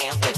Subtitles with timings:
[0.00, 0.32] amplitude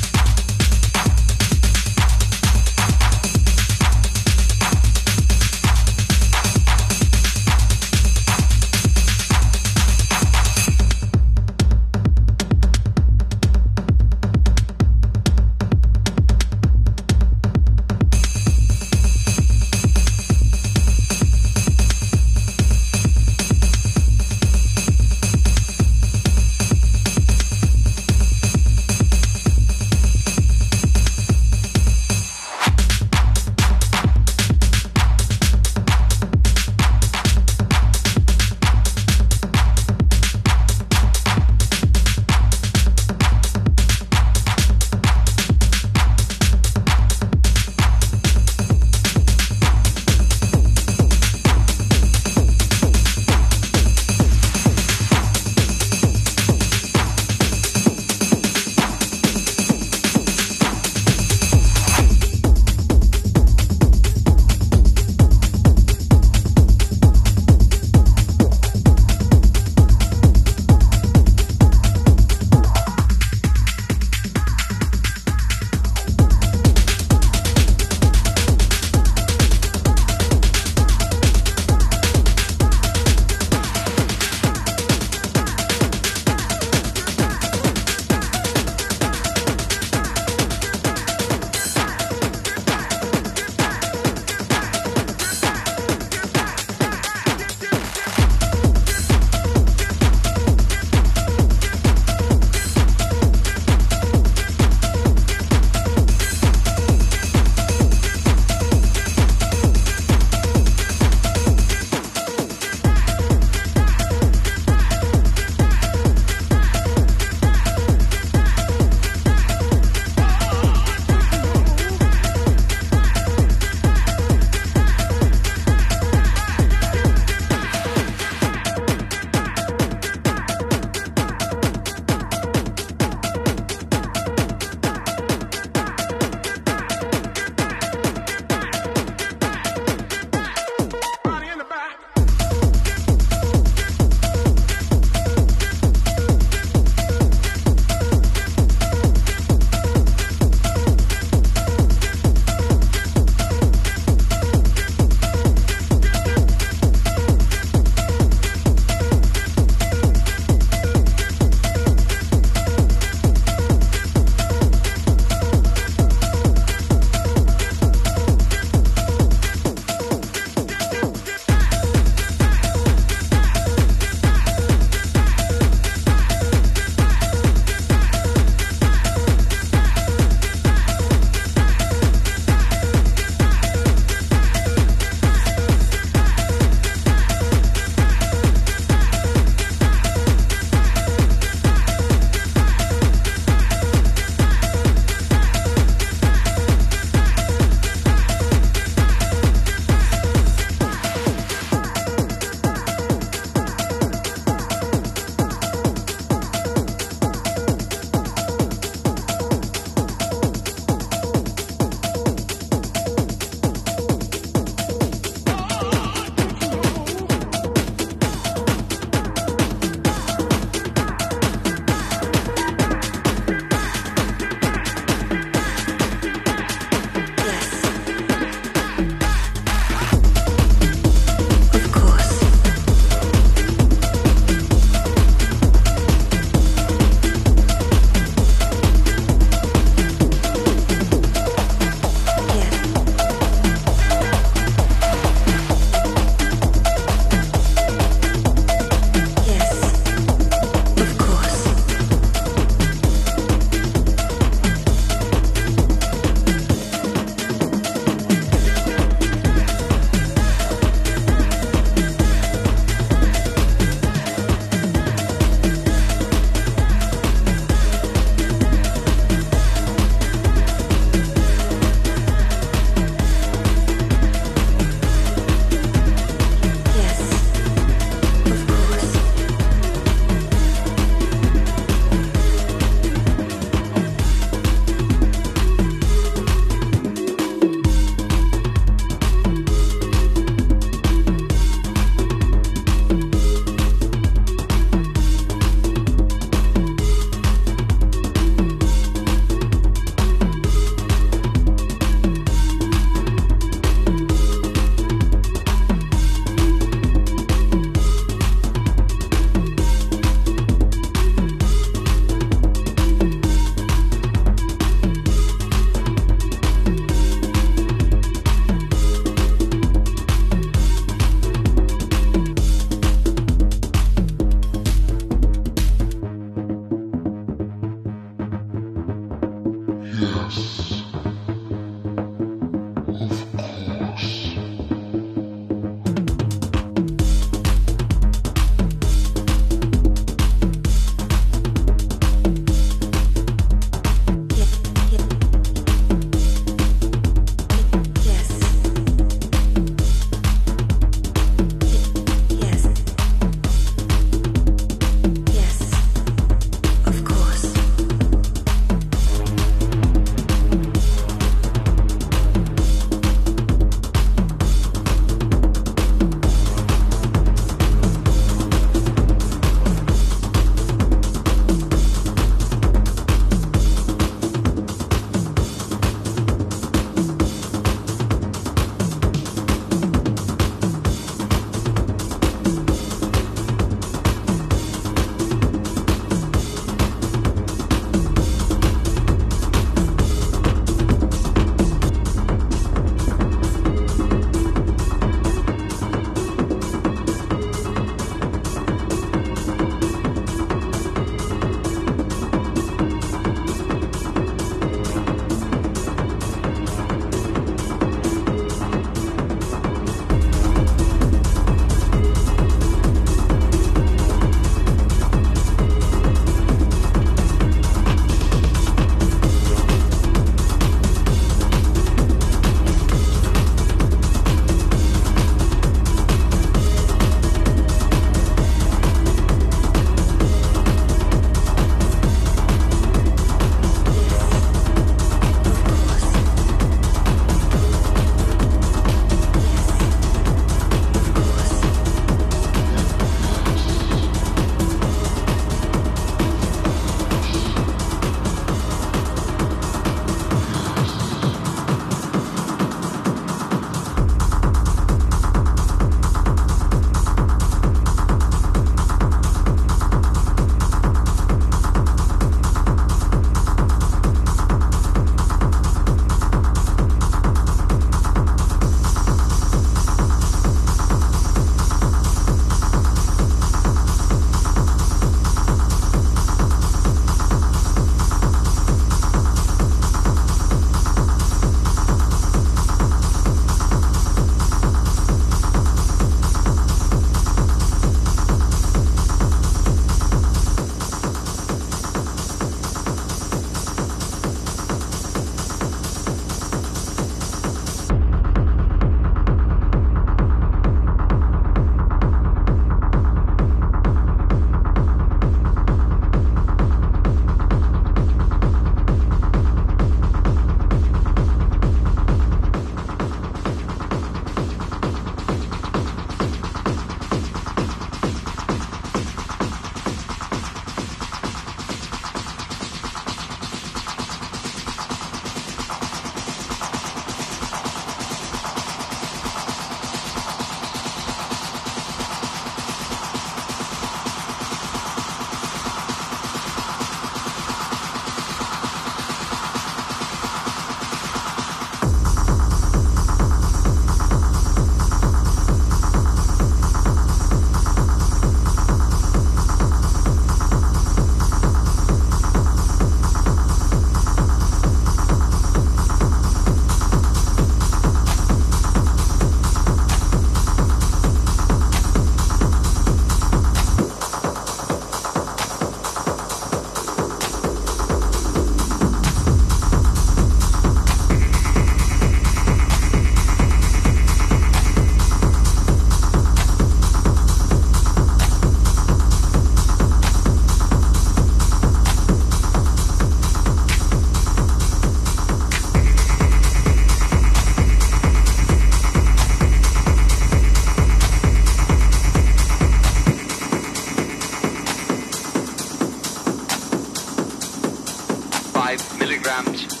[599.51, 600.00] 5 milligrams